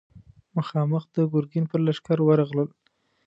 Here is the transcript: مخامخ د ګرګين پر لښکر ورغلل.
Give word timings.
مخامخ 0.57 1.03
د 1.15 1.17
ګرګين 1.33 1.65
پر 1.71 1.79
لښکر 1.85 2.17
ورغلل. 2.23 2.69